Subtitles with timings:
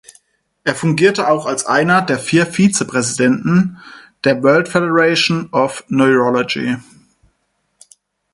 [0.63, 3.77] Er fungierte auch als einer der vier Vizepräsidenten
[4.23, 6.77] der „World Federation of Neurology“.